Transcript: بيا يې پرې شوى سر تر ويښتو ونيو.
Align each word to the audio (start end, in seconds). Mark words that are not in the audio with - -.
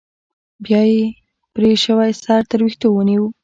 بيا 0.63 0.81
يې 0.93 1.03
پرې 1.53 1.71
شوى 1.83 2.11
سر 2.23 2.41
تر 2.49 2.59
ويښتو 2.63 2.87
ونيو. 2.91 3.25